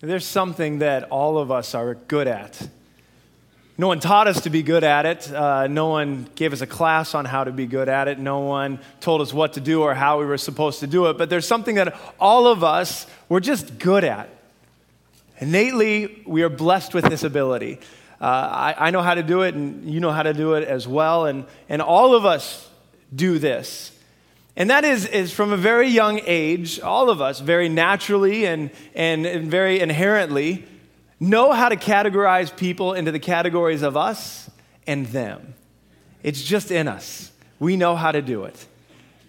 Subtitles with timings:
[0.00, 2.68] There's something that all of us are good at.
[3.76, 5.32] No one taught us to be good at it.
[5.32, 8.20] Uh, no one gave us a class on how to be good at it.
[8.20, 11.18] No one told us what to do or how we were supposed to do it.
[11.18, 14.28] But there's something that all of us were just good at.
[15.38, 17.80] Innately, we are blessed with this ability.
[18.20, 20.68] Uh, I, I know how to do it, and you know how to do it
[20.68, 21.26] as well.
[21.26, 22.68] And, and all of us
[23.12, 23.90] do this.
[24.56, 28.70] And that is, is from a very young age, all of us, very naturally and,
[28.94, 30.64] and, and very inherently,
[31.18, 34.48] know how to categorize people into the categories of us
[34.86, 35.54] and them.
[36.22, 37.32] It's just in us.
[37.58, 38.66] We know how to do it.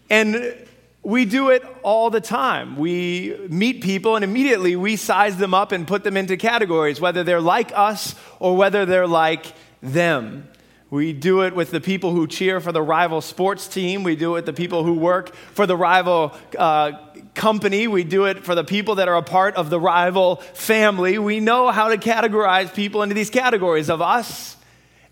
[0.10, 0.56] And
[1.02, 2.78] we do it all the time.
[2.78, 7.24] We meet people and immediately we size them up and put them into categories, whether
[7.24, 9.46] they're like us or whether they're like
[9.82, 10.48] them.
[10.96, 14.04] We do it with the people who cheer for the rival sports team.
[14.04, 16.94] We do it with the people who work for the rival uh,
[17.34, 17.86] company.
[17.90, 21.20] We do it for the people that are a part of the rival family.
[21.20, 24.56] We know how to categorize people into these categories of us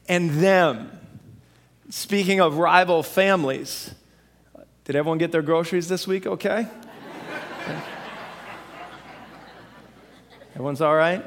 [0.07, 0.89] and them.
[1.89, 3.93] Speaking of rival families,
[4.85, 6.65] did everyone get their groceries this week okay?
[10.51, 11.25] Everyone's all right?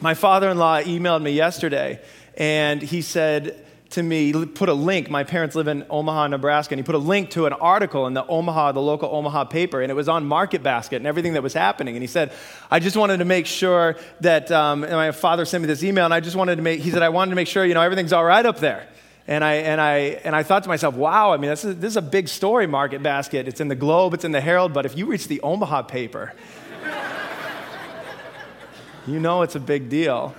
[0.00, 2.00] My father in law emailed me yesterday
[2.38, 5.10] and he said, to me, put a link.
[5.10, 8.14] My parents live in Omaha, Nebraska, and he put a link to an article in
[8.14, 11.42] the Omaha, the local Omaha paper, and it was on Market Basket and everything that
[11.42, 11.94] was happening.
[11.94, 12.32] And he said,
[12.70, 16.14] I just wanted to make sure that, um, my father sent me this email, and
[16.14, 18.12] I just wanted to make, he said, I wanted to make sure, you know, everything's
[18.12, 18.88] all right up there.
[19.28, 21.92] And I, and, I, and I thought to myself, wow, I mean, this is, this
[21.92, 23.46] is a big story, Market Basket.
[23.46, 26.34] It's in the Globe, it's in the Herald, but if you reach the Omaha paper,
[29.06, 30.34] you know it's a big deal.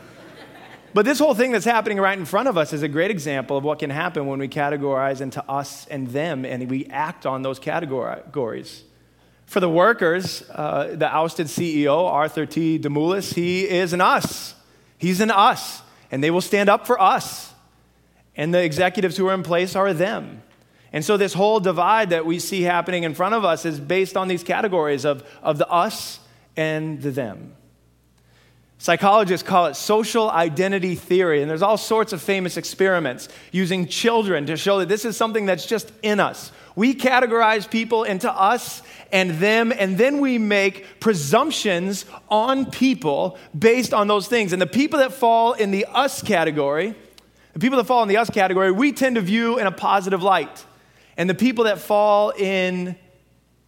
[0.93, 3.57] But this whole thing that's happening right in front of us is a great example
[3.57, 7.41] of what can happen when we categorize into us and them and we act on
[7.41, 8.83] those categories.
[9.47, 12.77] For the workers, uh, the ousted CEO, Arthur T.
[12.77, 14.55] Demoulas, he is an us.
[14.97, 17.53] He's an us, and they will stand up for us.
[18.35, 20.41] And the executives who are in place are them.
[20.91, 24.15] And so, this whole divide that we see happening in front of us is based
[24.15, 26.19] on these categories of, of the us
[26.55, 27.55] and the them.
[28.83, 34.45] Psychologists call it social identity theory, and there's all sorts of famous experiments using children
[34.47, 36.51] to show that this is something that's just in us.
[36.75, 43.93] We categorize people into us and them, and then we make presumptions on people based
[43.93, 44.51] on those things.
[44.51, 46.93] And the people that fall in the us category,
[47.53, 50.21] the people that fall in the us category, we tend to view in a positive
[50.21, 50.65] light.
[51.15, 52.97] And the people that fall in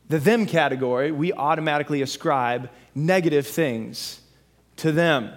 [0.09, 4.19] the them category, we automatically ascribe negative things
[4.77, 5.31] to them.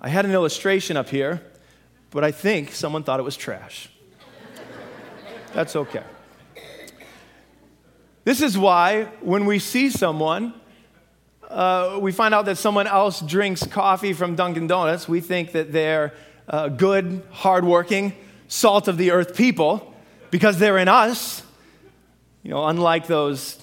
[0.00, 1.42] I had an illustration up here,
[2.10, 3.90] but I think someone thought it was trash.
[5.52, 6.04] That's okay.
[8.24, 10.54] This is why when we see someone,
[11.48, 15.72] uh, we find out that someone else drinks coffee from Dunkin' Donuts, we think that
[15.72, 16.14] they're
[16.48, 18.14] uh, good, hardworking,
[18.46, 19.94] salt of the earth people
[20.30, 21.42] because they're in us.
[22.42, 23.58] You know, unlike those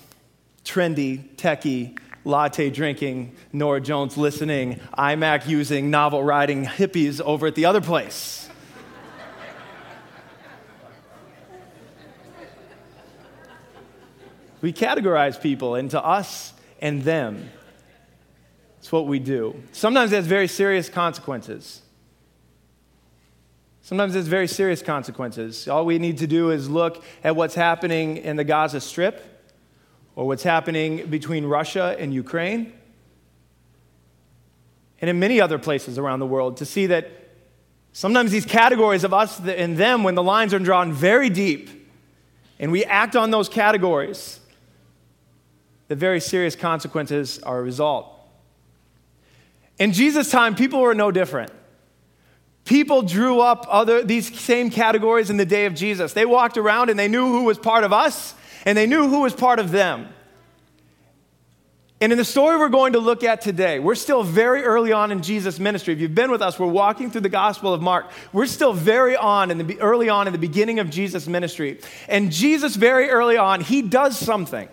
[0.63, 7.65] trendy, techie, latte drinking, Norah Jones listening, iMac using, novel writing hippies over at the
[7.65, 8.49] other place.
[14.61, 17.49] we categorize people into us and them.
[18.79, 19.61] It's what we do.
[19.71, 21.81] Sometimes it has very serious consequences.
[23.81, 25.67] Sometimes it's very serious consequences.
[25.67, 29.36] All we need to do is look at what's happening in the Gaza Strip
[30.17, 32.73] or what's happening between Russia and Ukraine,
[34.99, 37.07] and in many other places around the world, to see that
[37.93, 41.69] sometimes these categories of us and them, when the lines are drawn very deep,
[42.59, 44.39] and we act on those categories,
[45.87, 48.11] the very serious consequences are a result.
[49.77, 51.51] In Jesus' time, people were no different.
[52.65, 56.13] People drew up other, these same categories in the day of Jesus.
[56.13, 58.33] They walked around and they knew who was part of us
[58.67, 60.09] and they knew who was part of them.
[62.01, 65.09] And in the story we're going to look at today, we're still very early on
[65.09, 65.93] in Jesus' ministry.
[65.93, 68.11] If you've been with us, we're walking through the Gospel of Mark.
[68.33, 71.79] We're still very on in the early on in the beginning of Jesus' ministry.
[72.09, 74.67] And Jesus, very early on, he does something.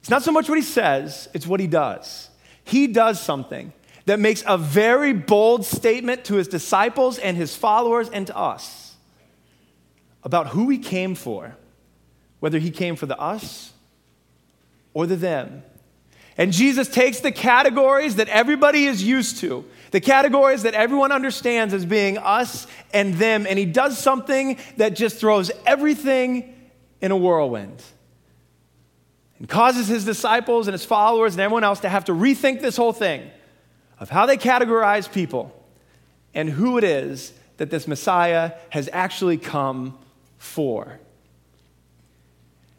[0.00, 2.28] It's not so much what he says, it's what he does.
[2.64, 3.72] He does something
[4.06, 8.96] that makes a very bold statement to his disciples and his followers and to us
[10.24, 11.56] about who he came for
[12.40, 13.72] whether he came for the us
[14.94, 15.62] or the them.
[16.38, 21.72] And Jesus takes the categories that everybody is used to, the categories that everyone understands
[21.72, 26.54] as being us and them, and he does something that just throws everything
[27.00, 27.82] in a whirlwind.
[29.38, 32.76] and causes his disciples and his followers and everyone else to have to rethink this
[32.76, 33.30] whole thing
[34.00, 35.54] of how they categorize people
[36.34, 39.98] and who it is that this Messiah has actually come
[40.38, 40.98] for.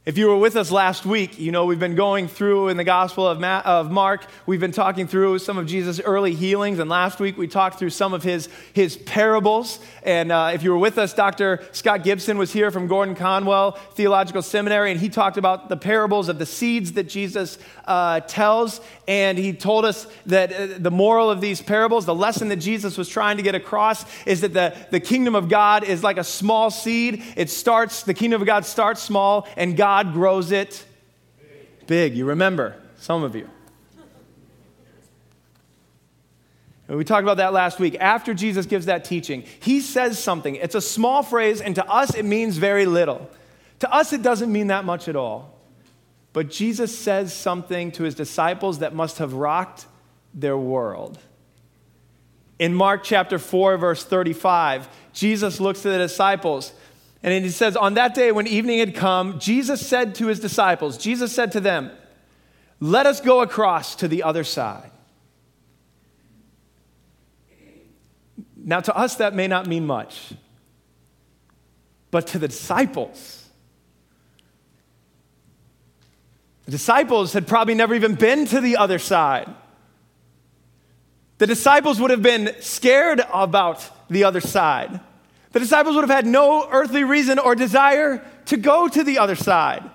[0.07, 2.85] If you were with us last week, you know we've been going through in the
[2.85, 6.79] Gospel of, Ma- of Mark, we've been talking through some of Jesus' early healings.
[6.79, 9.79] And last week we talked through some of his, his parables.
[10.03, 11.61] And uh, if you were with us, Dr.
[11.73, 16.29] Scott Gibson was here from Gordon Conwell Theological Seminary, and he talked about the parables
[16.29, 18.79] of the seeds that Jesus uh, tells.
[19.09, 22.97] And he told us that uh, the moral of these parables, the lesson that Jesus
[22.97, 26.23] was trying to get across, is that the, the kingdom of God is like a
[26.23, 27.23] small seed.
[27.35, 30.85] It starts, the kingdom of God starts small, and God God grows it
[31.87, 32.15] big.
[32.15, 33.49] You remember, some of you.
[36.87, 37.97] We talked about that last week.
[37.99, 40.53] After Jesus gives that teaching, he says something.
[40.55, 43.27] It's a small phrase, and to us, it means very little.
[43.79, 45.57] To us, it doesn't mean that much at all.
[46.31, 49.87] But Jesus says something to his disciples that must have rocked
[50.31, 51.17] their world.
[52.59, 56.71] In Mark chapter 4, verse 35, Jesus looks to the disciples
[57.33, 60.97] and he says, On that day when evening had come, Jesus said to his disciples,
[60.97, 61.91] Jesus said to them,
[62.79, 64.91] Let us go across to the other side.
[68.55, 70.33] Now, to us, that may not mean much,
[72.11, 73.47] but to the disciples,
[76.65, 79.49] the disciples had probably never even been to the other side.
[81.37, 84.99] The disciples would have been scared about the other side.
[85.51, 89.35] The disciples would have had no earthly reason or desire to go to the other
[89.35, 89.89] side.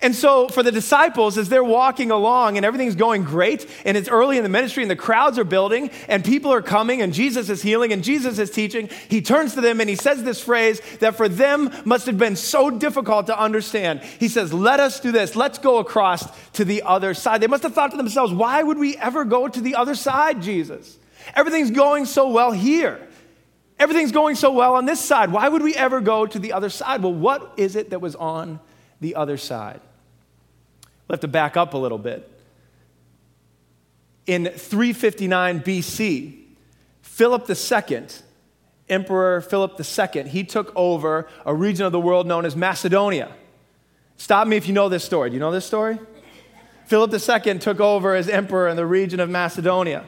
[0.00, 4.08] And so, for the disciples, as they're walking along and everything's going great, and it's
[4.08, 7.50] early in the ministry, and the crowds are building, and people are coming, and Jesus
[7.50, 10.80] is healing, and Jesus is teaching, he turns to them and he says this phrase
[11.00, 14.00] that for them must have been so difficult to understand.
[14.00, 15.34] He says, Let us do this.
[15.34, 17.40] Let's go across to the other side.
[17.40, 20.42] They must have thought to themselves, Why would we ever go to the other side,
[20.42, 20.96] Jesus?
[21.34, 23.07] Everything's going so well here.
[23.78, 25.30] Everything's going so well on this side.
[25.30, 27.02] Why would we ever go to the other side?
[27.02, 28.58] Well, what is it that was on
[29.00, 29.80] the other side?
[31.06, 32.28] We'll have to back up a little bit.
[34.26, 36.38] In 359 BC,
[37.02, 38.06] Philip II,
[38.88, 43.32] Emperor Philip II, he took over a region of the world known as Macedonia.
[44.16, 45.30] Stop me if you know this story.
[45.30, 45.98] Do you know this story?
[46.86, 50.04] Philip II took over as emperor in the region of Macedonia.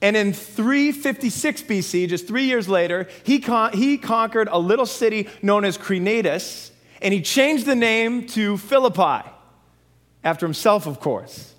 [0.00, 5.28] And in 356 BC, just three years later, he, con- he conquered a little city
[5.42, 6.70] known as Crenatus,
[7.02, 9.28] and he changed the name to Philippi,
[10.22, 11.54] after himself, of course.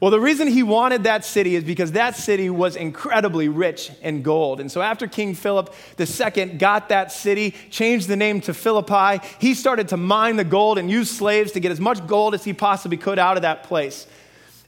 [0.00, 4.20] Well, the reason he wanted that city is because that city was incredibly rich in
[4.20, 4.60] gold.
[4.60, 9.54] And so, after King Philip II got that city, changed the name to Philippi, he
[9.54, 12.52] started to mine the gold and use slaves to get as much gold as he
[12.52, 14.06] possibly could out of that place.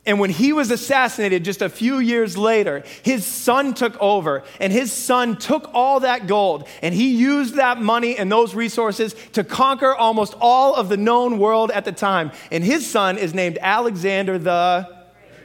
[0.06, 4.72] And when he was assassinated just a few years later, his son took over, and
[4.72, 9.42] his son took all that gold, and he used that money and those resources to
[9.42, 12.30] conquer almost all of the known world at the time.
[12.52, 14.94] And his son is named Alexander the.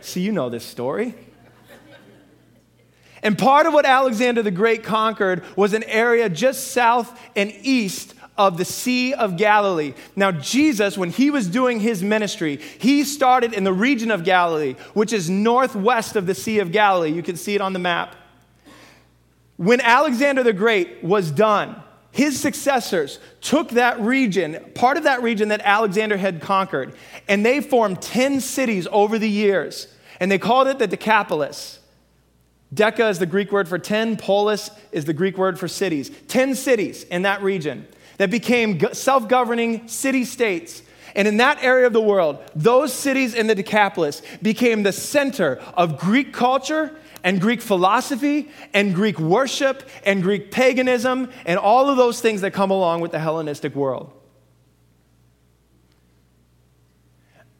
[0.01, 1.15] See, you know this story.
[3.23, 8.15] And part of what Alexander the Great conquered was an area just south and east
[8.37, 9.93] of the Sea of Galilee.
[10.15, 14.75] Now, Jesus, when he was doing his ministry, he started in the region of Galilee,
[14.93, 17.11] which is northwest of the Sea of Galilee.
[17.11, 18.15] You can see it on the map.
[19.57, 25.49] When Alexander the Great was done, his successors took that region, part of that region
[25.49, 26.95] that Alexander had conquered,
[27.27, 29.87] and they formed 10 cities over the years,
[30.19, 31.79] and they called it the Decapolis.
[32.73, 36.09] Deca is the Greek word for 10, polis is the Greek word for cities.
[36.27, 37.87] 10 cities in that region
[38.21, 40.83] that became self governing city states.
[41.15, 45.59] And in that area of the world, those cities in the Decapolis became the center
[45.73, 51.97] of Greek culture and Greek philosophy and Greek worship and Greek paganism and all of
[51.97, 54.13] those things that come along with the Hellenistic world.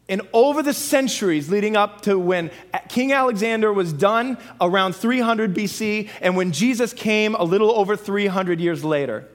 [0.07, 2.51] And over the centuries leading up to when
[2.87, 8.61] King Alexander was done around 300 BC and when Jesus came a little over 300
[8.61, 9.27] years later,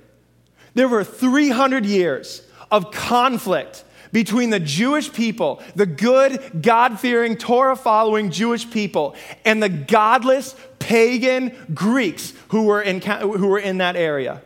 [0.77, 7.77] there were 300 years of conflict between the Jewish people, the good, God fearing, Torah
[7.77, 9.17] following Jewish people,
[9.47, 14.43] and the godless, pagan Greeks who were, in, who were in that area.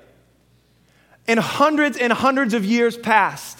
[1.26, 3.59] And hundreds and hundreds of years passed,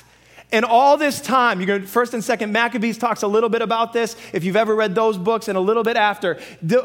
[0.53, 3.93] And all this time, you're going first and second Maccabees talks a little bit about
[3.93, 4.17] this.
[4.33, 6.37] If you've ever read those books, and a little bit after,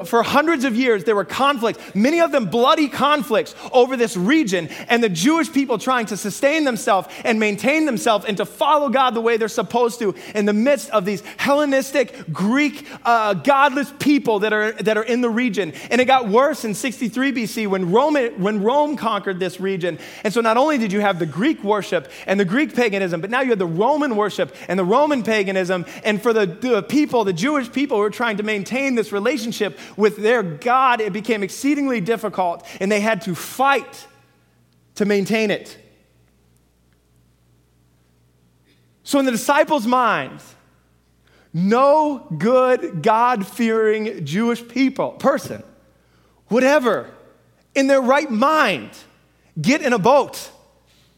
[0.05, 4.67] for hundreds of years there were conflicts, many of them bloody conflicts over this region,
[4.87, 9.15] and the Jewish people trying to sustain themselves and maintain themselves and to follow God
[9.15, 14.39] the way they're supposed to in the midst of these Hellenistic, Greek, uh, godless people
[14.39, 15.73] that are that are in the region.
[15.89, 19.97] And it got worse in 63 BC when Rome when Rome conquered this region.
[20.23, 23.29] And so not only did you have the Greek worship and the Greek paganism, but
[23.29, 25.85] now you the Roman worship and the Roman paganism.
[26.03, 29.77] And for the, the people, the Jewish people who were trying to maintain this relationship
[29.97, 34.07] with their God, it became exceedingly difficult, and they had to fight
[34.95, 35.77] to maintain it.
[39.03, 40.55] So, in the disciples' minds,
[41.53, 45.63] no good, God fearing Jewish people, person,
[46.49, 47.09] would ever,
[47.75, 48.89] in their right mind,
[49.59, 50.49] get in a boat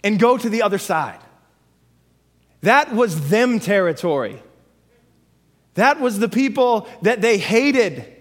[0.03, 1.19] and go to the other side.
[2.61, 4.41] That was them territory.
[5.75, 8.13] That was the people that they hated.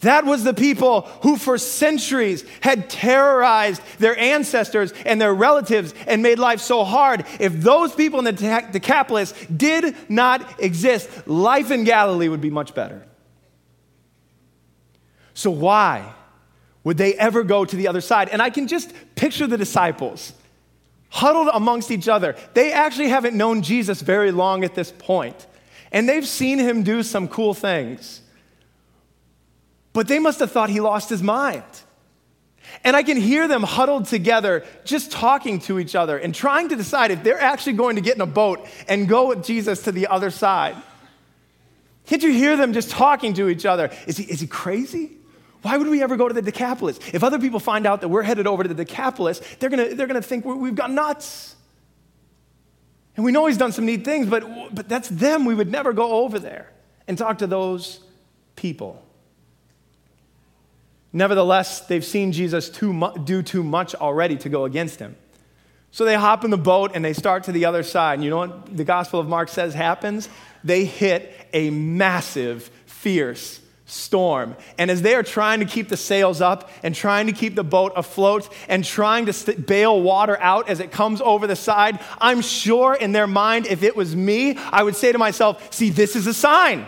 [0.00, 6.22] That was the people who, for centuries, had terrorized their ancestors and their relatives and
[6.22, 7.24] made life so hard.
[7.40, 12.74] If those people in the Decapolis did not exist, life in Galilee would be much
[12.74, 13.06] better.
[15.34, 16.12] So, why
[16.84, 18.28] would they ever go to the other side?
[18.28, 20.32] And I can just picture the disciples
[21.08, 22.36] huddled amongst each other.
[22.54, 25.46] They actually haven't known Jesus very long at this point,
[25.92, 28.22] and they've seen him do some cool things.
[29.92, 31.64] But they must have thought he lost his mind.
[32.84, 36.76] And I can hear them huddled together, just talking to each other and trying to
[36.76, 39.92] decide if they're actually going to get in a boat and go with Jesus to
[39.92, 40.76] the other side.
[42.06, 43.90] Can't you hear them just talking to each other?
[44.06, 45.17] Is he, is he crazy?
[45.62, 46.98] Why would we ever go to the Decapolis?
[47.12, 49.94] If other people find out that we're headed over to the Decapolis, they're going to
[49.94, 51.56] they're gonna think we've gone nuts.
[53.16, 55.44] And we know he's done some neat things, but, but that's them.
[55.44, 56.70] We would never go over there
[57.08, 57.98] and talk to those
[58.54, 59.04] people.
[61.12, 65.16] Nevertheless, they've seen Jesus too mu- do too much already to go against him.
[65.90, 68.14] So they hop in the boat and they start to the other side.
[68.14, 70.28] And you know what the Gospel of Mark says happens?
[70.62, 74.54] They hit a massive, fierce storm.
[74.76, 77.64] And as they are trying to keep the sails up and trying to keep the
[77.64, 81.98] boat afloat and trying to st- bail water out as it comes over the side,
[82.20, 85.90] I'm sure in their mind, if it was me, I would say to myself, see,
[85.90, 86.86] this is a sign.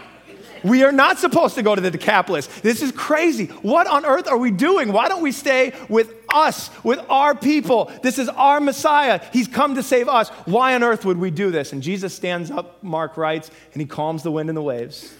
[0.63, 2.47] We are not supposed to go to the Decapolis.
[2.47, 3.47] This is crazy.
[3.47, 4.93] What on earth are we doing?
[4.93, 7.91] Why don't we stay with us, with our people?
[8.03, 9.23] This is our Messiah.
[9.33, 10.29] He's come to save us.
[10.45, 11.73] Why on earth would we do this?
[11.73, 15.15] And Jesus stands up, Mark writes, and he calms the wind and the waves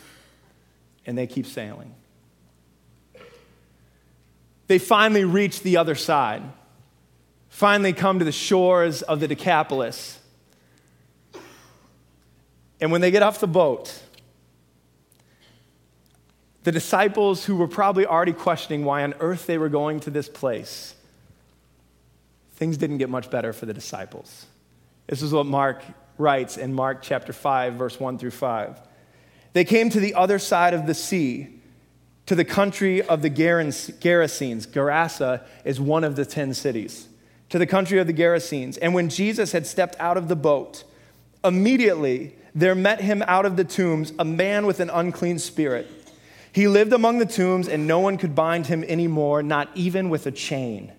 [1.07, 1.95] and they keep sailing.
[4.67, 6.43] They finally reach the other side,
[7.49, 10.19] finally come to the shores of the Decapolis.
[12.81, 14.01] And when they get off the boat,
[16.63, 20.29] the disciples who were probably already questioning why on earth they were going to this
[20.29, 20.95] place,
[22.53, 24.47] things didn't get much better for the disciples.
[25.07, 25.83] This is what Mark
[26.19, 28.81] writes in Mark chapter 5, verse 1 through 5.
[29.53, 31.61] They came to the other side of the sea,
[32.27, 34.67] to the country of the Gerasenes.
[34.69, 37.09] Gerasa is one of the ten cities.
[37.49, 38.79] To the country of the Gerasenes.
[38.81, 40.85] And when Jesus had stepped out of the boat,
[41.45, 45.89] immediately there met him out of the tombs a man with an unclean spirit.
[46.53, 50.27] He lived among the tombs, and no one could bind him anymore, not even with
[50.27, 50.93] a chain.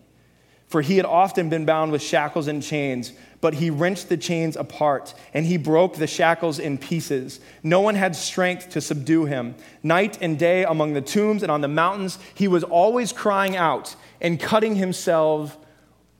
[0.68, 4.56] For he had often been bound with shackles and chains but he wrenched the chains
[4.56, 7.40] apart, and he broke the shackles in pieces.
[7.64, 9.56] No one had strength to subdue him.
[9.82, 13.96] Night and day among the tombs and on the mountains, he was always crying out
[14.22, 15.58] and cutting himself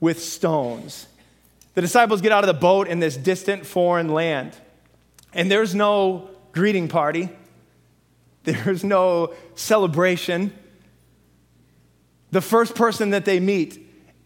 [0.00, 1.06] with stones.
[1.74, 4.56] The disciples get out of the boat in this distant foreign land,
[5.32, 7.30] and there's no greeting party,
[8.44, 10.52] there's no celebration.
[12.32, 13.78] The first person that they meet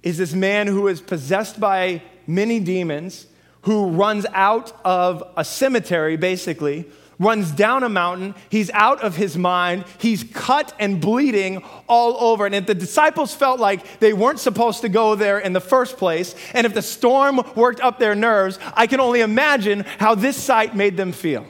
[0.03, 3.27] is this man who is possessed by many demons,
[3.63, 8.35] who runs out of a cemetery, basically, runs down a mountain.
[8.49, 9.85] He's out of his mind.
[9.99, 12.47] He's cut and bleeding all over.
[12.47, 15.97] And if the disciples felt like they weren't supposed to go there in the first
[15.97, 20.37] place, and if the storm worked up their nerves, I can only imagine how this
[20.37, 21.47] sight made them feel.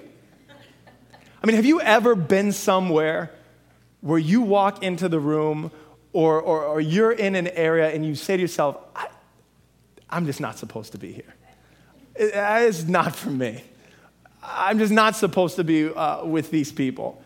[1.42, 3.30] I mean, have you ever been somewhere
[4.00, 5.71] where you walk into the room
[6.12, 8.78] or, or, or you're in an area and you say to yourself,
[10.08, 11.34] I'm just not supposed to be here.
[12.14, 13.62] It's not for me.
[14.42, 17.22] I'm just not supposed to be uh, with these people.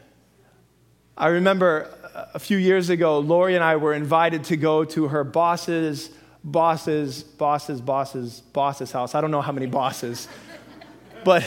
[1.16, 1.92] I remember
[2.34, 6.10] a few years ago, Lori and I were invited to go to her boss's,
[6.42, 9.14] boss's, boss's, boss's, boss's house.
[9.14, 10.28] I don't know how many bosses.
[11.24, 11.44] but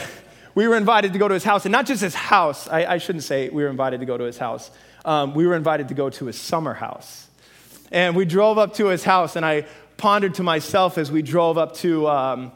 [0.54, 2.68] we were invited to go to his house, and not just his house.
[2.68, 4.70] I, I shouldn't say we were invited to go to his house.
[5.04, 7.26] Um, we were invited to go to his summer house.
[7.90, 11.58] And we drove up to his house, and I pondered to myself as we drove
[11.58, 12.52] up to um,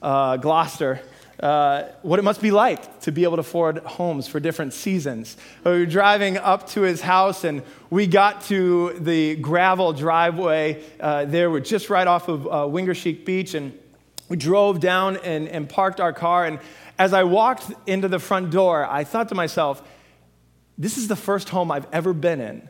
[0.00, 1.00] uh, Gloucester
[1.40, 5.36] uh, what it must be like to be able to afford homes for different seasons.
[5.64, 11.26] We were driving up to his house, and we got to the gravel driveway uh,
[11.26, 11.50] there.
[11.50, 13.78] We're just right off of uh, Wingaersheek Beach, and
[14.28, 16.44] we drove down and, and parked our car.
[16.44, 16.58] And
[16.98, 19.82] as I walked into the front door, I thought to myself,
[20.76, 22.68] this is the first home I've ever been in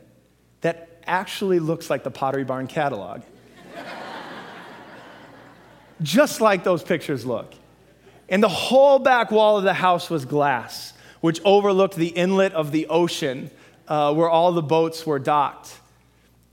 [0.61, 3.21] that actually looks like the Pottery Barn catalog.
[6.01, 7.53] Just like those pictures look.
[8.29, 12.71] And the whole back wall of the house was glass, which overlooked the inlet of
[12.71, 13.49] the ocean
[13.87, 15.79] uh, where all the boats were docked.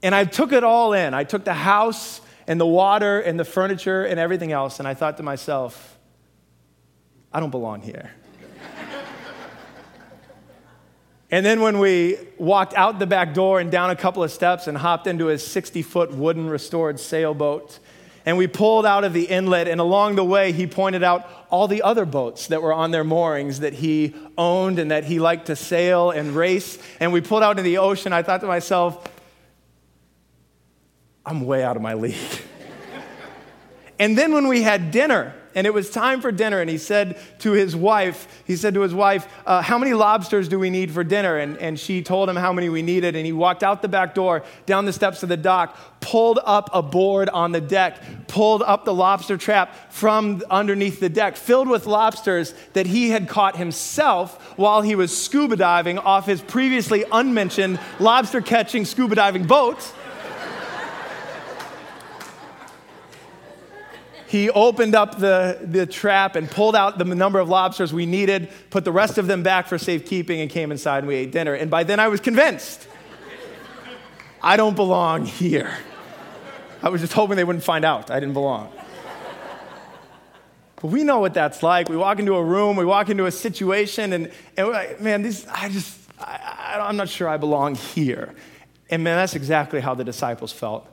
[0.03, 1.15] And I took it all in.
[1.15, 4.95] I took the house and the water and the furniture and everything else, and I
[4.95, 5.99] thought to myself,
[7.33, 8.13] I don't belong here.
[11.31, 14.67] and then when we walked out the back door and down a couple of steps
[14.67, 17.79] and hopped into his 60 foot wooden restored sailboat,
[18.27, 21.69] and we pulled out of the inlet, and along the way, he pointed out all
[21.69, 25.47] the other boats that were on their moorings that he owned and that he liked
[25.47, 26.77] to sail and race.
[26.99, 28.13] And we pulled out in the ocean.
[28.13, 29.09] I thought to myself,
[31.25, 32.17] I'm way out of my league.
[34.01, 36.61] and then when we had dinner, and it was time for dinner.
[36.61, 40.49] And he said to his wife, he said to his wife, uh, How many lobsters
[40.49, 41.39] do we need for dinner?
[41.39, 43.17] And, and she told him how many we needed.
[43.17, 46.69] And he walked out the back door, down the steps of the dock, pulled up
[46.75, 51.69] a board on the deck, pulled up the lobster trap from underneath the deck, filled
[51.69, 57.07] with lobsters that he had caught himself while he was scuba diving off his previously
[57.11, 59.91] unmentioned lobster catching scuba diving boat.
[64.29, 68.51] He opened up the, the trap and pulled out the number of lobsters we needed,
[68.71, 71.55] put the rest of them back for safekeeping, and came inside and we ate dinner.
[71.55, 72.87] And by then I was convinced
[74.43, 75.77] I don't belong here.
[76.83, 78.73] I was just hoping they wouldn't find out I didn't belong.
[80.77, 81.89] But we know what that's like.
[81.89, 85.45] We walk into a room, we walk into a situation, and, and like, man, this,
[85.51, 88.35] I just, I, I, I'm not sure I belong here.
[88.89, 90.87] And man, that's exactly how the disciples felt.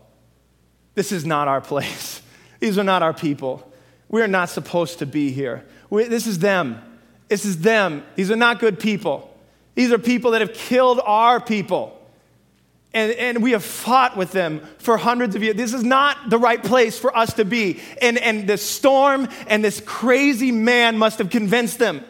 [0.96, 2.23] This is not our place.
[2.64, 3.70] These are not our people.
[4.08, 5.66] We are not supposed to be here.
[5.90, 6.82] We, this is them.
[7.28, 8.06] This is them.
[8.16, 9.38] These are not good people.
[9.76, 12.02] These are people that have killed our people.
[12.94, 15.58] And, and we have fought with them for hundreds of years.
[15.58, 17.82] This is not the right place for us to be.
[18.02, 22.02] And, and the storm and this crazy man must have convinced them.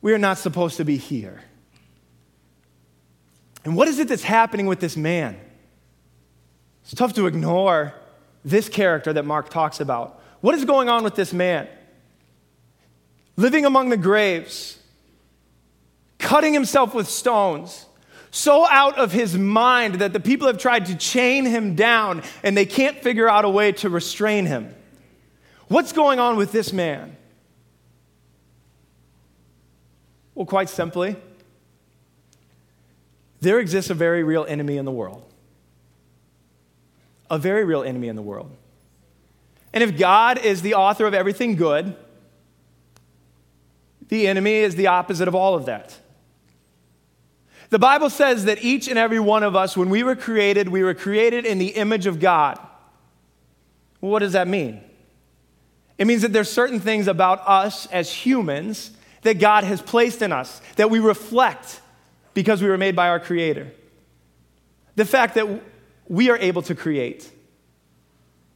[0.00, 1.42] We are not supposed to be here.
[3.66, 5.38] And what is it that's happening with this man?
[6.84, 7.92] It's tough to ignore
[8.44, 10.20] this character that Mark talks about.
[10.40, 11.68] What is going on with this man?
[13.36, 14.78] Living among the graves,
[16.18, 17.86] cutting himself with stones,
[18.30, 22.56] so out of his mind that the people have tried to chain him down and
[22.56, 24.74] they can't figure out a way to restrain him.
[25.68, 27.16] What's going on with this man?
[30.34, 31.16] Well, quite simply,
[33.40, 35.24] there exists a very real enemy in the world
[37.30, 38.54] a very real enemy in the world.
[39.72, 41.96] And if God is the author of everything good,
[44.08, 45.98] the enemy is the opposite of all of that.
[47.70, 50.84] The Bible says that each and every one of us, when we were created, we
[50.84, 52.58] were created in the image of God.
[54.00, 54.80] Well, what does that mean?
[55.98, 58.90] It means that there's certain things about us as humans
[59.22, 61.80] that God has placed in us that we reflect
[62.34, 63.72] because we were made by our Creator.
[64.96, 65.48] The fact that
[66.08, 67.30] we are able to create.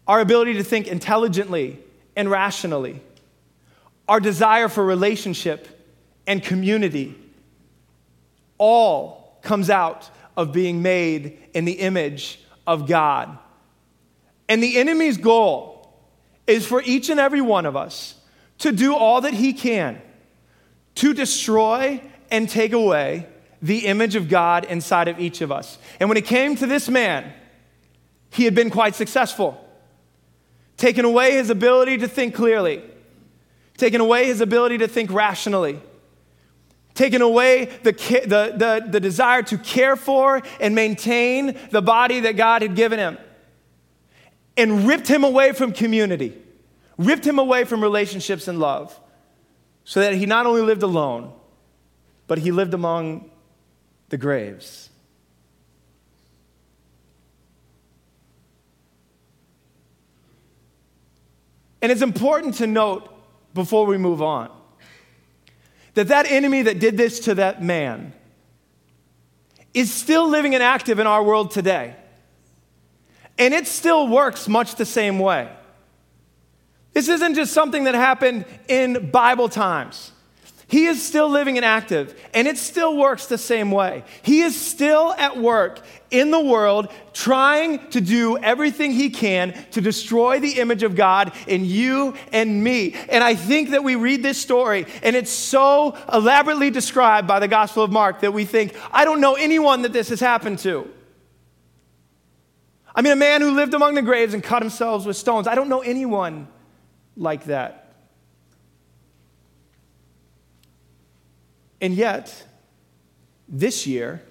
[0.07, 1.79] Our ability to think intelligently
[2.17, 3.01] and rationally.
[4.09, 5.69] Our desire for relationship
[6.27, 7.15] and community.
[8.59, 13.39] All comes out of being made in the image of God.
[14.49, 15.93] And the enemy's goal
[16.47, 18.15] is for each and every one of us
[18.59, 20.01] to do all that he can
[20.97, 23.27] to destroy and take away
[23.63, 25.79] the image of God inside of each of us.
[26.01, 27.33] And when it came to this man,
[28.31, 29.64] he had been quite successful.
[30.77, 32.83] Taken away his ability to think clearly,
[33.77, 35.81] taken away his ability to think rationally,
[36.95, 42.37] taken away the, the, the, the desire to care for and maintain the body that
[42.37, 43.19] God had given him,
[44.57, 46.37] and ripped him away from community,
[46.97, 48.99] ripped him away from relationships and love,
[49.85, 51.33] so that he not only lived alone,
[52.27, 53.31] but he lived among
[54.11, 54.88] the graves.
[61.88, 63.09] And it's important to note
[63.55, 64.51] before we move on.
[65.94, 68.12] That that enemy that did this to that man
[69.72, 71.96] is still living and active in our world today.
[73.38, 75.51] And it still works much the same way.
[76.92, 80.12] This isn't just something that happened in Bible times.
[80.68, 84.04] He is still living and active, and it still works the same way.
[84.20, 89.81] He is still at work in the world trying to do everything he can to
[89.81, 92.94] destroy the image of God in you and me.
[93.09, 97.48] And I think that we read this story, and it's so elaborately described by the
[97.48, 100.87] Gospel of Mark that we think, I don't know anyone that this has happened to.
[102.94, 105.46] I mean, a man who lived among the graves and cut himself with stones.
[105.46, 106.46] I don't know anyone
[107.16, 107.88] like that.
[111.81, 112.45] And yet,
[113.49, 114.23] this year,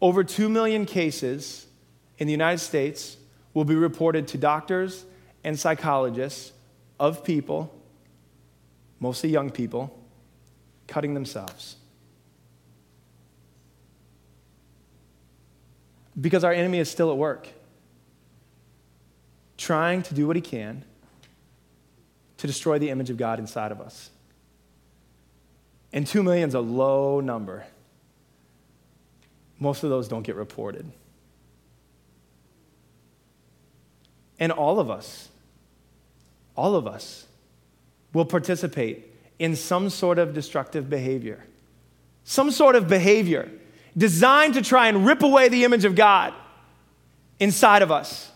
[0.00, 1.66] over 2 million cases
[2.18, 3.16] in the United States
[3.54, 5.04] will be reported to doctors
[5.44, 6.52] and psychologists
[6.98, 7.72] of people,
[9.00, 9.96] mostly young people,
[10.86, 11.76] cutting themselves.
[16.20, 17.48] Because our enemy is still at work,
[19.56, 20.84] trying to do what he can
[22.38, 24.10] to destroy the image of God inside of us.
[25.92, 27.66] And 2 million is a low number.
[29.58, 30.90] Most of those don't get reported.
[34.38, 35.28] And all of us,
[36.56, 37.26] all of us
[38.12, 41.44] will participate in some sort of destructive behavior.
[42.24, 43.50] Some sort of behavior
[43.96, 46.34] designed to try and rip away the image of God
[47.40, 48.30] inside of us.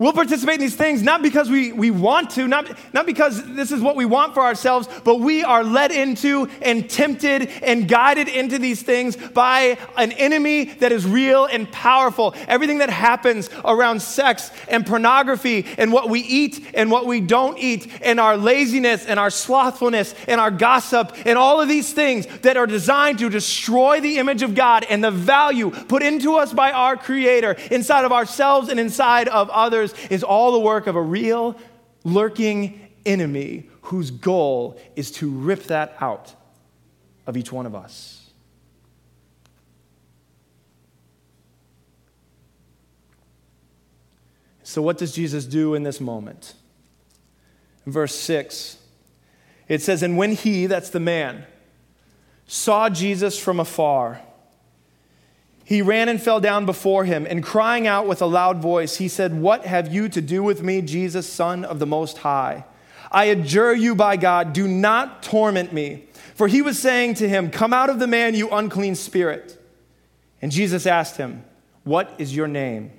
[0.00, 3.72] We'll participate in these things not because we, we want to, not, not because this
[3.72, 8.28] is what we want for ourselves, but we are led into and tempted and guided
[8.28, 12.32] into these things by an enemy that is real and powerful.
[12.46, 17.58] Everything that happens around sex and pornography and what we eat and what we don't
[17.58, 22.24] eat and our laziness and our slothfulness and our gossip and all of these things
[22.42, 26.52] that are designed to destroy the image of God and the value put into us
[26.52, 29.50] by our Creator inside of ourselves and inside of
[30.10, 31.56] is all the work of a real,
[32.04, 36.34] lurking enemy whose goal is to rip that out
[37.26, 38.30] of each one of us.
[44.62, 46.52] So, what does Jesus do in this moment?
[47.86, 48.76] In verse 6,
[49.66, 51.46] it says, And when he, that's the man,
[52.46, 54.20] saw Jesus from afar,
[55.68, 59.06] he ran and fell down before him, and crying out with a loud voice, he
[59.06, 62.64] said, What have you to do with me, Jesus, Son of the Most High?
[63.12, 66.04] I adjure you by God, do not torment me.
[66.34, 69.62] For he was saying to him, Come out of the man, you unclean spirit.
[70.40, 71.44] And Jesus asked him,
[71.84, 72.90] What is your name?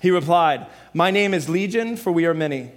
[0.00, 2.72] He replied, My name is Legion, for we are many.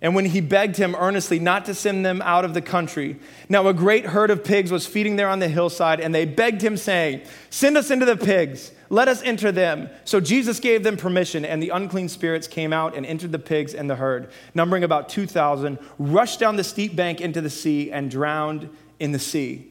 [0.00, 3.66] And when he begged him earnestly not to send them out of the country, now
[3.66, 6.76] a great herd of pigs was feeding there on the hillside, and they begged him,
[6.76, 9.90] saying, Send us into the pigs, let us enter them.
[10.04, 13.74] So Jesus gave them permission, and the unclean spirits came out and entered the pigs
[13.74, 18.08] and the herd, numbering about 2,000, rushed down the steep bank into the sea, and
[18.08, 19.68] drowned in the sea.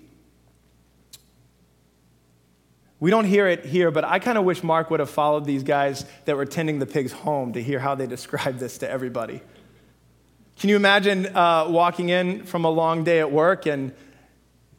[3.00, 5.63] We don't hear it here, but I kind of wish Mark would have followed these
[5.63, 9.42] guys that were tending the pigs home to hear how they described this to everybody.
[10.60, 13.93] Can you imagine uh, walking in from a long day at work and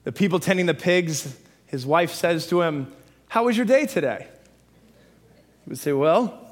[0.03, 1.37] the people tending the pigs,
[1.67, 2.93] his wife says to him,
[3.29, 4.27] How was your day today?
[5.65, 6.47] He would say, Well,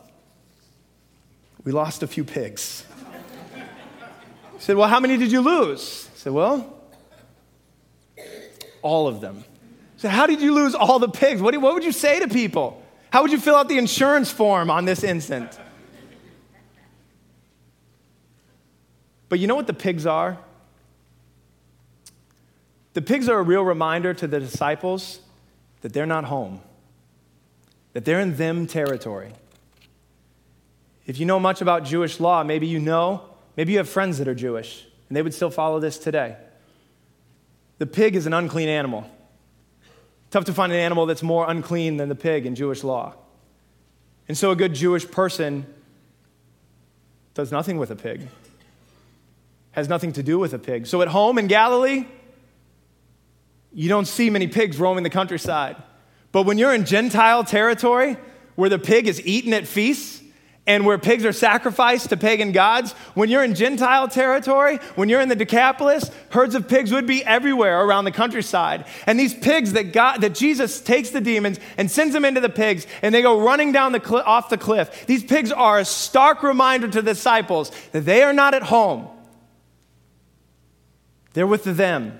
[1.64, 2.84] we lost a few pigs.
[3.54, 6.08] He said, Well, how many did you lose?
[6.12, 6.72] He said, Well,
[8.82, 9.38] all of them.
[9.94, 11.42] He said, How did you lose all the pigs?
[11.42, 12.80] What, do, what would you say to people?
[13.10, 15.58] How would you fill out the insurance form on this instant?
[19.28, 20.38] But you know what the pigs are?
[22.94, 25.20] The pigs are a real reminder to the disciples
[25.82, 26.60] that they're not home,
[27.92, 29.32] that they're in them territory.
[31.06, 33.22] If you know much about Jewish law, maybe you know,
[33.56, 36.36] maybe you have friends that are Jewish, and they would still follow this today.
[37.78, 39.08] The pig is an unclean animal.
[40.30, 43.14] Tough to find an animal that's more unclean than the pig in Jewish law.
[44.26, 45.66] And so a good Jewish person
[47.34, 48.28] does nothing with a pig
[49.76, 50.86] has nothing to do with a pig.
[50.86, 52.06] So at home in Galilee,
[53.72, 55.76] you don't see many pigs roaming the countryside.
[56.32, 58.16] But when you're in Gentile territory,
[58.54, 60.22] where the pig is eaten at feasts,
[60.68, 65.20] and where pigs are sacrificed to pagan gods, when you're in Gentile territory, when you're
[65.20, 68.84] in the Decapolis, herds of pigs would be everywhere around the countryside.
[69.06, 72.48] And these pigs that, God, that Jesus takes the demons and sends them into the
[72.48, 75.06] pigs, and they go running down the cl- off the cliff.
[75.06, 79.10] These pigs are a stark reminder to the disciples that they are not at home
[81.36, 82.18] They're with them,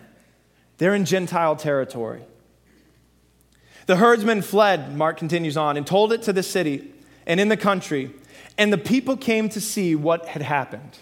[0.77, 2.21] they're in Gentile territory.
[3.87, 6.93] The herdsmen fled, Mark continues on, and told it to the city
[7.27, 8.11] and in the country,
[8.59, 10.99] and the people came to see what had happened.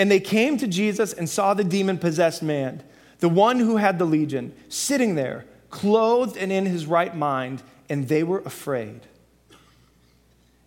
[0.00, 2.82] And they came to Jesus and saw the demon possessed man,
[3.20, 8.08] the one who had the legion, sitting there, clothed and in his right mind, and
[8.08, 9.02] they were afraid.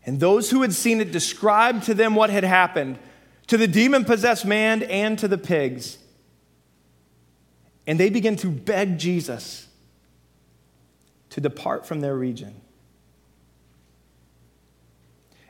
[0.05, 2.97] And those who had seen it described to them what had happened
[3.47, 5.97] to the demon possessed man and to the pigs.
[7.85, 9.67] And they began to beg Jesus
[11.29, 12.61] to depart from their region.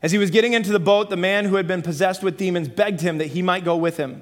[0.01, 2.67] As he was getting into the boat, the man who had been possessed with demons
[2.67, 4.21] begged him that he might go with him.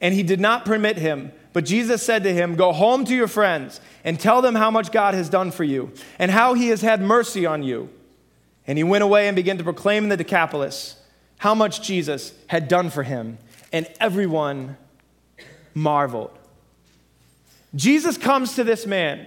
[0.00, 3.28] And he did not permit him, but Jesus said to him, Go home to your
[3.28, 6.80] friends and tell them how much God has done for you and how he has
[6.80, 7.90] had mercy on you.
[8.66, 10.99] And he went away and began to proclaim in the Decapolis
[11.40, 13.38] how much Jesus had done for him,
[13.72, 14.76] and everyone
[15.72, 16.30] marveled.
[17.74, 19.26] Jesus comes to this man,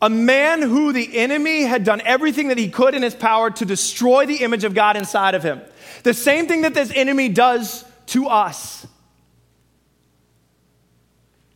[0.00, 3.66] a man who the enemy had done everything that he could in his power to
[3.66, 5.60] destroy the image of God inside of him.
[6.02, 8.86] The same thing that this enemy does to us.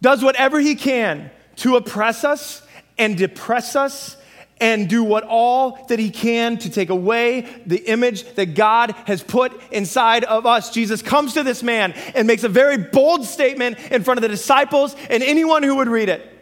[0.03, 2.61] Does whatever he can to oppress us
[2.99, 4.19] and depress us
[4.59, 9.23] and do what all that he can to take away the image that God has
[9.23, 10.71] put inside of us.
[10.71, 14.29] Jesus comes to this man and makes a very bold statement in front of the
[14.29, 16.33] disciples and anyone who would read it.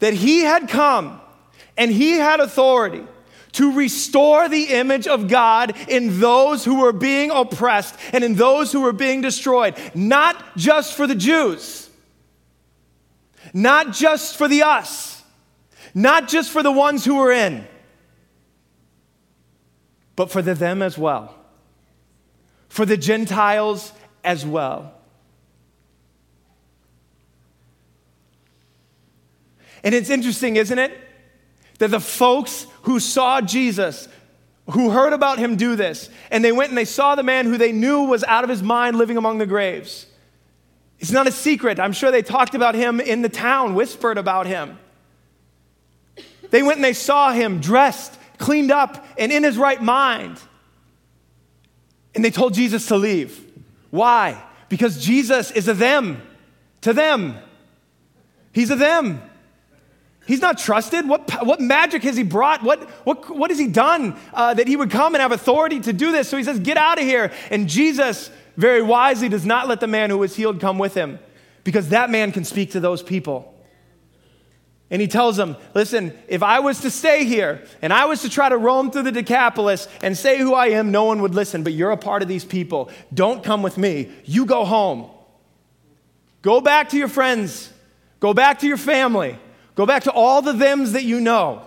[0.00, 1.20] That he had come
[1.78, 3.06] and he had authority
[3.52, 8.70] to restore the image of God in those who were being oppressed and in those
[8.70, 11.88] who were being destroyed, not just for the Jews,
[13.54, 15.15] not just for the us
[15.96, 17.66] not just for the ones who were in,
[20.14, 21.34] but for the them as well,
[22.68, 24.92] for the Gentiles as well.
[29.82, 30.92] And it's interesting, isn't it?
[31.78, 34.06] That the folks who saw Jesus,
[34.72, 37.56] who heard about him do this, and they went and they saw the man who
[37.56, 40.04] they knew was out of his mind living among the graves.
[40.98, 41.80] It's not a secret.
[41.80, 44.78] I'm sure they talked about him in the town, whispered about him.
[46.50, 50.38] They went and they saw him dressed, cleaned up, and in his right mind.
[52.14, 53.44] And they told Jesus to leave.
[53.90, 54.42] Why?
[54.68, 56.22] Because Jesus is a them,
[56.80, 57.36] to them.
[58.52, 59.22] He's a them.
[60.26, 61.08] He's not trusted.
[61.08, 62.62] What, what magic has he brought?
[62.62, 65.92] What, what, what has he done uh, that he would come and have authority to
[65.92, 66.28] do this?
[66.28, 67.32] So he says, Get out of here.
[67.50, 71.20] And Jesus, very wisely, does not let the man who was healed come with him
[71.62, 73.54] because that man can speak to those people.
[74.90, 78.28] And he tells them, listen, if I was to stay here and I was to
[78.28, 81.64] try to roam through the Decapolis and say who I am, no one would listen,
[81.64, 82.90] but you're a part of these people.
[83.12, 84.12] Don't come with me.
[84.24, 85.10] You go home.
[86.42, 87.72] Go back to your friends.
[88.20, 89.36] Go back to your family.
[89.74, 91.62] Go back to all the thems that you know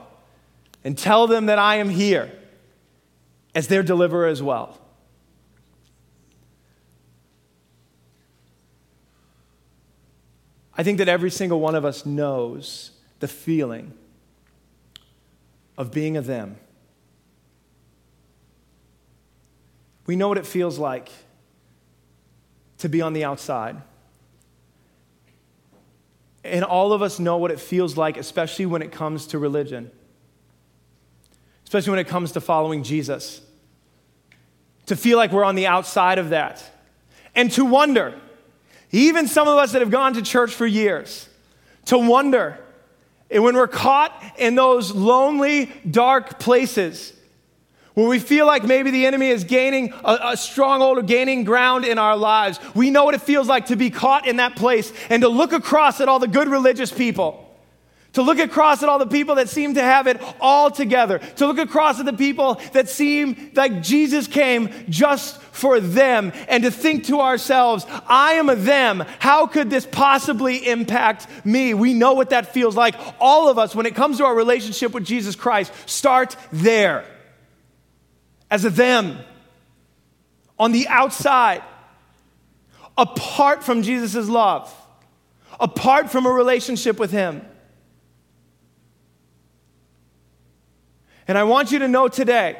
[0.85, 2.31] and tell them that I am here
[3.53, 4.79] as their deliverer as well.
[10.77, 13.93] I think that every single one of us knows the feeling
[15.77, 16.57] of being a them.
[20.05, 21.11] We know what it feels like
[22.79, 23.81] to be on the outside.
[26.43, 29.91] And all of us know what it feels like, especially when it comes to religion,
[31.63, 33.41] especially when it comes to following Jesus.
[34.87, 36.63] To feel like we're on the outside of that.
[37.35, 38.19] And to wonder,
[38.91, 41.29] even some of us that have gone to church for years,
[41.85, 42.57] to wonder
[43.31, 47.13] and when we're caught in those lonely, dark places,
[47.93, 51.85] where we feel like maybe the enemy is gaining a, a, stronghold or gaining ground
[51.85, 54.93] in our lives, we know what it feels like to be caught in that place
[55.09, 57.48] and to look across at all the good religious people
[58.13, 61.45] to look across at all the people that seem to have it all together, to
[61.45, 66.71] look across at the people that seem like Jesus came just for them, and to
[66.71, 69.03] think to ourselves, I am a them.
[69.19, 71.73] How could this possibly impact me?
[71.73, 72.95] We know what that feels like.
[73.19, 77.03] All of us, when it comes to our relationship with Jesus Christ, start there
[78.49, 79.17] as a them
[80.57, 81.61] on the outside,
[82.97, 84.73] apart from Jesus' love,
[85.59, 87.41] apart from a relationship with Him.
[91.29, 92.57] And I want you to know today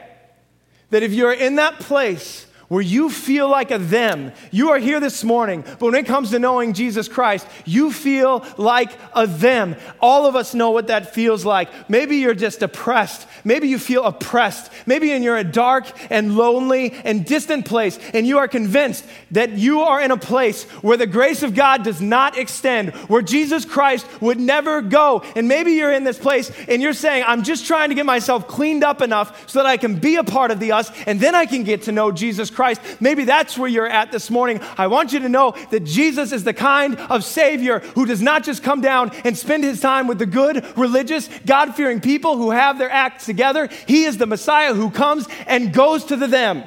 [0.92, 4.32] that if you're in that place where you feel like a them.
[4.52, 8.46] You are here this morning, but when it comes to knowing Jesus Christ, you feel
[8.58, 9.76] like a them.
[10.00, 11.90] All of us know what that feels like.
[11.90, 13.28] Maybe you're just depressed.
[13.44, 14.72] Maybe you feel oppressed.
[14.86, 19.52] Maybe you're in a dark and lonely and distant place, and you are convinced that
[19.54, 23.66] you are in a place where the grace of God does not extend, where Jesus
[23.66, 25.24] Christ would never go.
[25.36, 28.48] And maybe you're in this place and you're saying, I'm just trying to get myself
[28.48, 31.34] cleaned up enough so that I can be a part of the us, and then
[31.34, 32.59] I can get to know Jesus Christ.
[32.60, 32.82] Christ.
[33.00, 34.60] Maybe that's where you're at this morning.
[34.78, 38.44] I want you to know that Jesus is the kind of Savior who does not
[38.44, 42.52] just come down and spend his time with the good, religious, God fearing people who
[42.52, 43.70] have their acts together.
[43.88, 46.66] He is the Messiah who comes and goes to the them.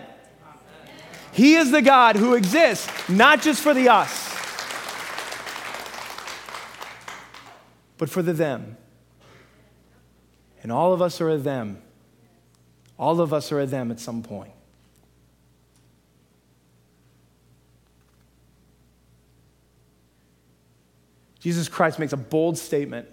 [1.31, 4.31] He is the God who exists, not just for the us,
[7.99, 8.79] but for the them.
[10.63, 11.83] And all of us are a them.
[12.99, 14.53] All of us are a them at some point.
[21.43, 23.09] Jesus Christ makes a bold statement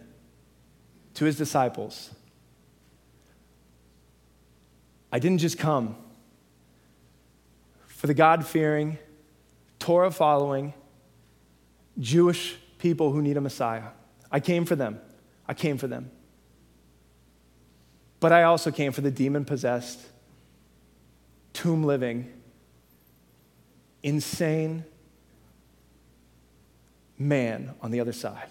[1.16, 2.12] to his disciples
[5.12, 5.96] I didn't just come
[7.88, 9.00] for the God fearing,
[9.80, 10.76] Torah following,
[11.98, 13.90] Jewish people who need a Messiah.
[14.32, 15.02] I came for them.
[15.48, 16.12] I came for them.
[18.20, 20.00] But I also came for the demon possessed,
[21.54, 22.32] tomb living,
[24.04, 24.86] insane,
[27.20, 28.48] man on the other side.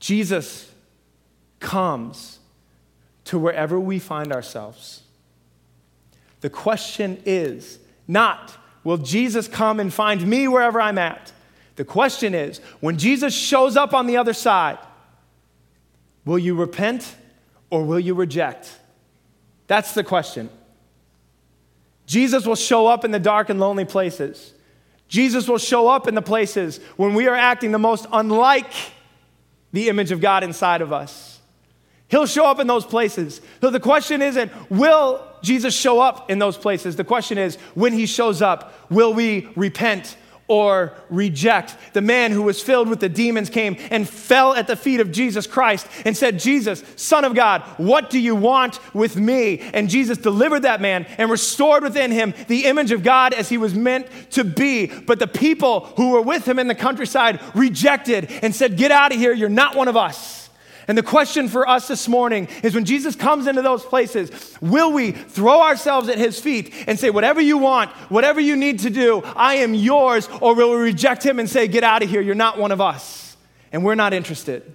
[0.00, 0.70] Jesus
[1.60, 2.40] comes
[3.24, 5.02] to wherever we find ourselves.
[6.40, 11.32] The question is not, will Jesus come and find me wherever I'm at?
[11.76, 14.78] The question is, when Jesus shows up on the other side,
[16.24, 17.14] will you repent
[17.68, 18.78] or will you reject?
[19.66, 20.50] That's the question.
[22.10, 24.52] Jesus will show up in the dark and lonely places.
[25.06, 28.72] Jesus will show up in the places when we are acting the most unlike
[29.72, 31.38] the image of God inside of us.
[32.08, 33.40] He'll show up in those places.
[33.60, 36.96] So the question isn't, will Jesus show up in those places?
[36.96, 40.16] The question is, when he shows up, will we repent
[40.50, 41.76] or reject.
[41.92, 45.12] The man who was filled with the demons came and fell at the feet of
[45.12, 49.60] Jesus Christ and said, Jesus, Son of God, what do you want with me?
[49.60, 53.58] And Jesus delivered that man and restored within him the image of God as he
[53.58, 54.86] was meant to be.
[54.86, 59.12] But the people who were with him in the countryside rejected and said, Get out
[59.12, 60.39] of here, you're not one of us.
[60.88, 64.92] And the question for us this morning is when Jesus comes into those places, will
[64.92, 68.90] we throw ourselves at his feet and say, Whatever you want, whatever you need to
[68.90, 70.28] do, I am yours?
[70.40, 72.80] Or will we reject him and say, Get out of here, you're not one of
[72.80, 73.36] us,
[73.72, 74.74] and we're not interested?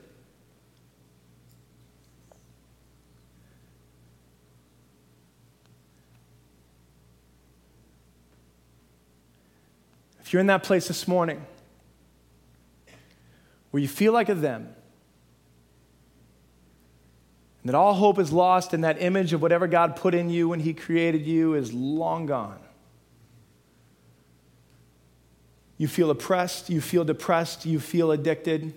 [10.22, 11.46] If you're in that place this morning
[13.70, 14.76] where you feel like a them,
[17.66, 20.48] and that all hope is lost and that image of whatever God put in you
[20.50, 22.60] when He created you is long gone.
[25.80, 28.72] You feel oppressed, you feel depressed, you feel addicted,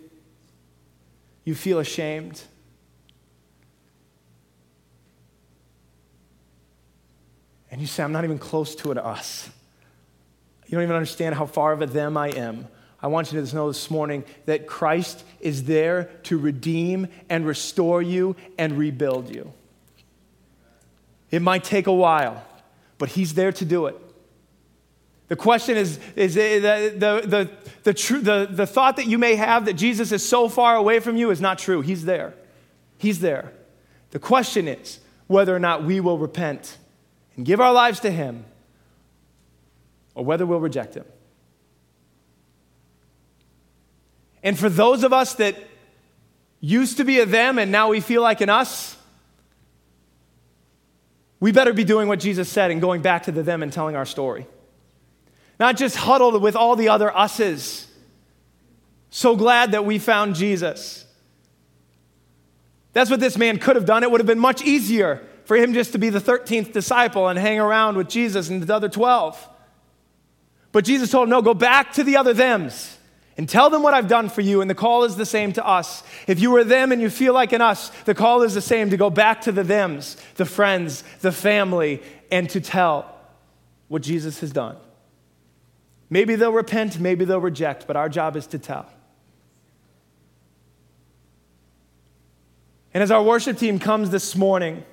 [1.44, 2.40] you feel ashamed.
[7.70, 9.51] And you say, I'm not even close to an us.
[10.64, 12.66] You don't even understand how far of a them I am.
[13.01, 18.03] I want you to know this morning that Christ is there to redeem and restore
[18.03, 19.53] you and rebuild you.
[21.31, 22.45] It might take a while,
[22.99, 23.97] but He's there to do it.
[25.29, 27.51] The question is, is the, the, the,
[27.85, 31.01] the, tr- the, the thought that you may have that Jesus is so far away
[31.01, 31.83] from you is not true.
[31.83, 32.35] He's there.
[32.97, 33.53] He's there.
[34.11, 36.79] The question is whether or not we will repent
[37.37, 38.47] and give our lives to Him
[40.15, 41.05] or whether we'll reject Him.
[44.49, 45.57] And for those of us that
[46.59, 48.97] used to be a them and now we feel like an us,
[51.39, 53.95] we better be doing what Jesus said and going back to the them and telling
[53.95, 54.47] our story.
[55.61, 57.89] Not just huddled with all the other us's.
[59.11, 61.05] So glad that we found Jesus.
[62.95, 64.03] That's what this man could have done.
[64.03, 67.39] It would have been much easier for him just to be the 13th disciple and
[67.39, 69.47] hang around with Jesus and the other 12.
[70.73, 72.95] But Jesus told him, no, go back to the other thems
[73.38, 74.61] and tell them what I've done for you.
[74.61, 76.03] And the call is the same to us.
[76.27, 78.90] If you were them and you feel like an us, the call is the same
[78.90, 82.02] to go back to the thems, the friends, the family,
[82.33, 83.15] and to tell
[83.87, 84.77] what Jesus has done.
[86.10, 88.87] Maybe they'll repent, maybe they'll reject, but our job is to tell.
[92.92, 94.85] And as our worship team comes this morning,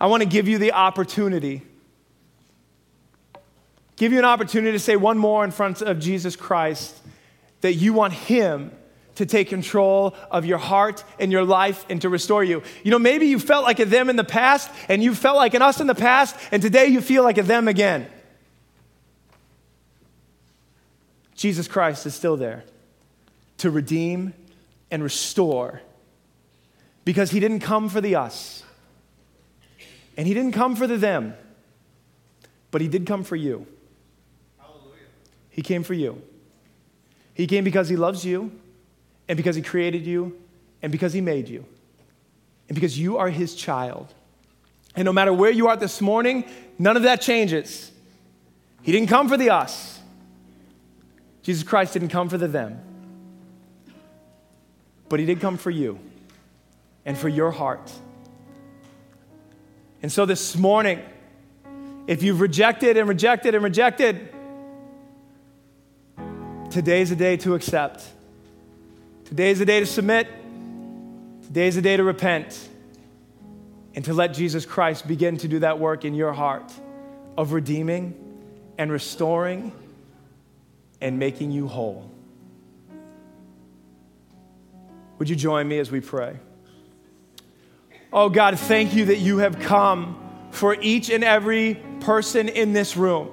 [0.00, 1.62] I want to give you the opportunity.
[3.96, 6.98] Give you an opportunity to say one more in front of Jesus Christ
[7.60, 8.72] that you want Him
[9.16, 12.62] to take control of your heart and your life and to restore you.
[12.82, 15.54] You know, maybe you felt like a them in the past and you felt like
[15.54, 18.06] an us in the past, and today you feel like a them again.
[21.34, 22.64] Jesus Christ is still there
[23.58, 24.32] to redeem
[24.90, 25.82] and restore
[27.04, 28.62] because he didn't come for the us
[30.16, 31.34] and he didn't come for the them,
[32.70, 33.66] but he did come for you.
[35.52, 36.20] He came for you.
[37.34, 38.50] He came because he loves you
[39.28, 40.36] and because he created you
[40.82, 41.64] and because he made you
[42.68, 44.12] and because you are his child.
[44.96, 46.44] And no matter where you are this morning,
[46.78, 47.90] none of that changes.
[48.82, 50.00] He didn't come for the us.
[51.42, 52.80] Jesus Christ didn't come for the them.
[55.08, 55.98] But he did come for you
[57.04, 57.92] and for your heart.
[60.02, 61.00] And so this morning,
[62.06, 64.32] if you've rejected and rejected and rejected,
[66.72, 68.02] today's a day to accept.
[69.26, 70.26] Today's a day to submit.
[71.42, 72.68] Today's a day to repent
[73.94, 76.72] and to let Jesus Christ begin to do that work in your heart
[77.36, 78.14] of redeeming
[78.78, 79.72] and restoring
[81.02, 82.10] and making you whole.
[85.18, 86.38] Would you join me as we pray?
[88.14, 90.18] Oh God, thank you that you have come
[90.52, 93.30] for each and every person in this room.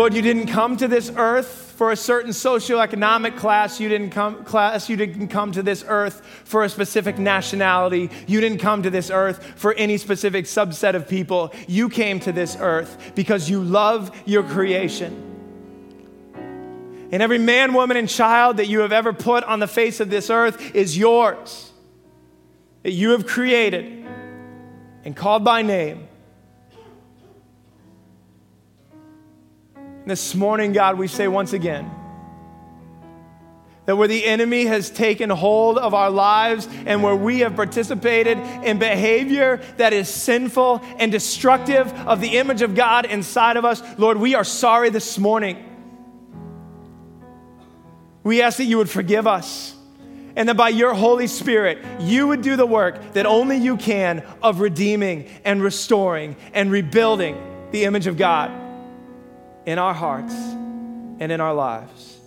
[0.00, 3.78] Lord, you didn't come to this earth for a certain socioeconomic class.
[3.78, 4.88] You didn't come class.
[4.88, 8.08] You didn't come to this earth for a specific nationality.
[8.26, 11.52] You didn't come to this earth for any specific subset of people.
[11.68, 15.12] You came to this earth because you love your creation.
[17.12, 20.08] And every man, woman, and child that you have ever put on the face of
[20.08, 21.72] this earth is yours.
[22.84, 24.06] That you have created
[25.04, 26.08] and called by name.
[30.06, 31.90] This morning, God, we say once again
[33.86, 38.38] that where the enemy has taken hold of our lives and where we have participated
[38.64, 43.82] in behavior that is sinful and destructive of the image of God inside of us,
[43.98, 45.66] Lord, we are sorry this morning.
[48.22, 49.74] We ask that you would forgive us
[50.36, 54.24] and that by your Holy Spirit, you would do the work that only you can
[54.42, 58.59] of redeeming and restoring and rebuilding the image of God
[59.66, 62.18] in our hearts and in our lives.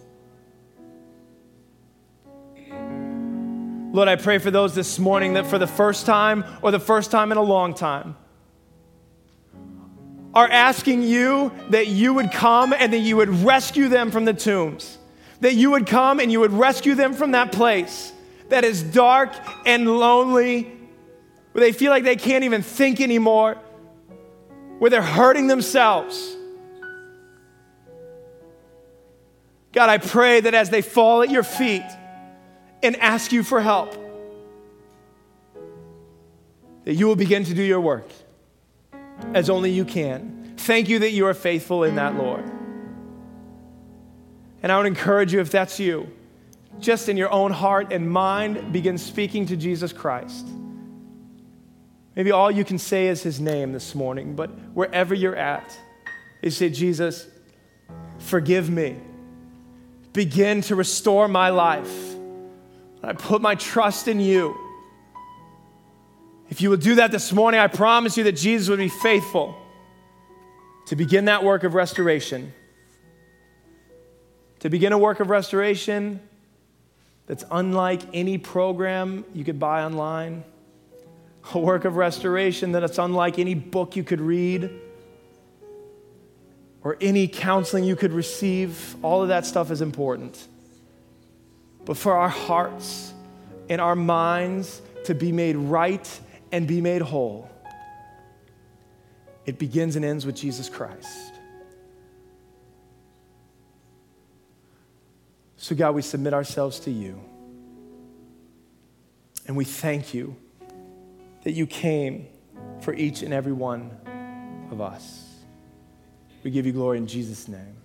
[3.91, 7.11] Lord, I pray for those this morning that for the first time or the first
[7.11, 8.15] time in a long time
[10.33, 14.33] are asking you that you would come and that you would rescue them from the
[14.33, 14.97] tombs,
[15.41, 18.11] that you would come and you would rescue them from that place
[18.49, 19.31] that is dark
[19.65, 20.71] and lonely,
[21.51, 23.57] where they feel like they can't even think anymore,
[24.79, 26.35] where they're hurting themselves.
[29.73, 31.83] God, I pray that as they fall at your feet
[32.83, 33.95] and ask you for help,
[36.85, 38.07] that you will begin to do your work
[39.33, 40.53] as only you can.
[40.57, 42.43] Thank you that you are faithful in that, Lord.
[44.61, 46.07] And I would encourage you, if that's you,
[46.79, 50.45] just in your own heart and mind, begin speaking to Jesus Christ.
[52.15, 55.75] Maybe all you can say is his name this morning, but wherever you're at,
[56.43, 57.27] is say, Jesus,
[58.19, 58.97] forgive me
[60.13, 62.15] begin to restore my life.
[63.01, 64.55] I put my trust in you.
[66.49, 69.57] If you will do that this morning, I promise you that Jesus would be faithful
[70.85, 72.53] to begin that work of restoration.
[74.59, 76.21] To begin a work of restoration
[77.25, 80.43] that's unlike any program you could buy online,
[81.53, 84.69] a work of restoration that's unlike any book you could read
[86.83, 90.47] or any counseling you could receive, all of that stuff is important.
[91.85, 93.13] But for our hearts
[93.69, 96.19] and our minds to be made right
[96.51, 97.49] and be made whole,
[99.45, 101.33] it begins and ends with Jesus Christ.
[105.57, 107.21] So, God, we submit ourselves to you.
[109.47, 110.35] And we thank you
[111.43, 112.27] that you came
[112.81, 113.91] for each and every one
[114.71, 115.22] of us.
[116.43, 117.75] We give you glory in Jesus' name.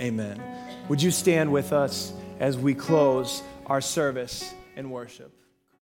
[0.00, 0.40] Amen.
[0.88, 5.32] Would you stand with us as we close our service and worship?